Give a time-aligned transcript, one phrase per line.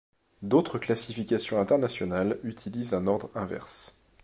[0.41, 3.95] D'autres classifications internationales utilisent un ordre inverse.